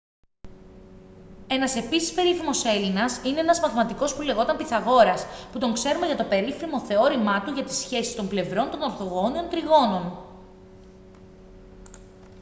ένας 1.47 1.75
επίσης 1.75 2.13
περίφημος 2.13 2.65
έλληνας 2.65 3.23
είναι 3.23 3.39
ένας 3.39 3.59
μαθηματικός 3.59 4.15
που 4.15 4.21
λεγόταν 4.21 4.57
πυθαγόρας 4.57 5.25
που 5.51 5.59
τον 5.59 5.73
ξέρουμε 5.73 6.05
για 6.05 6.15
το 6.15 6.23
περίφημο 6.23 6.79
θεώρημά 6.79 7.43
του 7.43 7.51
για 7.51 7.63
τις 7.63 7.77
σχέσεις 7.77 8.15
των 8.15 8.27
πλευρών 8.27 8.69
των 8.69 8.81
ορθογώνιων 8.81 9.49
τριγώνων 9.49 10.17